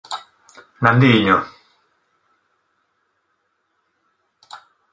[0.85, 1.37] ¡Nandiño!